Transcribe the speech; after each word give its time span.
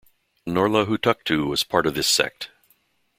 Norla 0.47 0.87
Hutuktu 0.87 1.45
was 1.45 1.61
part 1.63 1.85
of 1.85 1.93
this 1.93 2.07
sect. 2.07 2.49